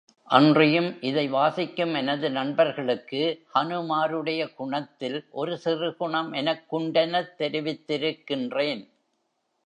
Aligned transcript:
அன்றியும், 0.27 0.87
இதை 1.01 1.27
வாசிக்கும் 1.29 1.93
எனது 1.93 2.29
நண்பர்களுக்கு 2.29 3.19
ஹனுமாருடைய 3.55 4.53
குணத்தில் 4.53 5.27
ஒரு 5.33 5.57
சிறு 5.57 5.95
குணம் 5.97 6.33
எனக்குண்டெனத் 6.33 7.33
தெரிவித்திருக்கின்றேன்! 7.39 8.83